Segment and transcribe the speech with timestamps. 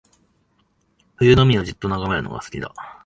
[1.19, 2.73] 冬の海をじっと眺めるのが好きだ